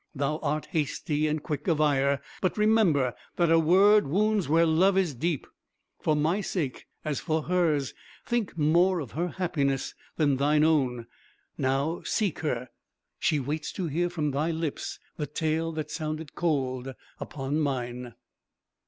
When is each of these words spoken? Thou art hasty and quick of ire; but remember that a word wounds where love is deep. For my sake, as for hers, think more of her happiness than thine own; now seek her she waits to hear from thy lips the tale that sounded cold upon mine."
Thou 0.15 0.37
art 0.39 0.65
hasty 0.71 1.27
and 1.27 1.43
quick 1.43 1.67
of 1.67 1.79
ire; 1.79 2.23
but 2.41 2.57
remember 2.57 3.13
that 3.35 3.51
a 3.51 3.59
word 3.59 4.07
wounds 4.07 4.49
where 4.49 4.65
love 4.65 4.97
is 4.97 5.13
deep. 5.13 5.45
For 5.99 6.15
my 6.15 6.41
sake, 6.41 6.87
as 7.05 7.19
for 7.19 7.43
hers, 7.43 7.93
think 8.25 8.57
more 8.57 8.99
of 8.99 9.11
her 9.11 9.27
happiness 9.27 9.93
than 10.17 10.37
thine 10.37 10.63
own; 10.63 11.05
now 11.55 12.01
seek 12.03 12.39
her 12.39 12.69
she 13.19 13.39
waits 13.39 13.71
to 13.73 13.85
hear 13.85 14.09
from 14.09 14.31
thy 14.31 14.49
lips 14.49 14.97
the 15.17 15.27
tale 15.27 15.71
that 15.73 15.91
sounded 15.91 16.33
cold 16.33 16.95
upon 17.19 17.59
mine." 17.59 18.15